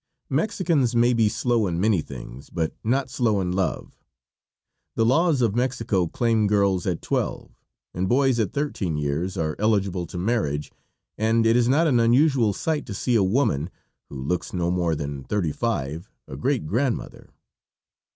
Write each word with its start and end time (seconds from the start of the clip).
Mexicans 0.31 0.95
may 0.95 1.13
be 1.13 1.29
slow 1.29 1.67
in 1.67 1.79
many 1.79 2.01
things, 2.01 2.49
but 2.49 2.73
not 2.83 3.07
slow 3.07 3.39
in 3.39 3.51
love. 3.51 3.99
The 4.95 5.05
laws 5.05 5.43
of 5.43 5.53
Mexico 5.55 6.07
claim 6.07 6.47
girls 6.47 6.87
at 6.87 7.03
twelve, 7.03 7.51
and 7.93 8.09
boys 8.09 8.39
at 8.39 8.51
thirteen 8.51 8.97
years 8.97 9.37
are 9.37 9.55
eligible 9.59 10.07
to 10.07 10.17
marriage, 10.17 10.71
and 11.19 11.45
it 11.45 11.55
is 11.55 11.69
not 11.69 11.85
an 11.85 11.99
unusual 11.99 12.51
sight 12.51 12.87
to 12.87 12.95
see 12.95 13.13
a 13.13 13.21
woman, 13.21 13.69
who 14.09 14.19
looks 14.19 14.53
no 14.53 14.71
more 14.71 14.95
than 14.95 15.23
thirty 15.25 15.51
five, 15.51 16.09
a 16.27 16.35
great 16.35 16.65
grandmother. 16.65 17.29